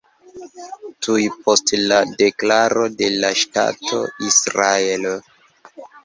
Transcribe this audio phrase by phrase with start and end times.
[1.07, 5.13] Tuj post la deklaro de la ŝtato Israelo.